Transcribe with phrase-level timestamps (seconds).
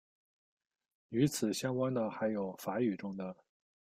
[1.09, 3.37] 与此相关的还有法语中的。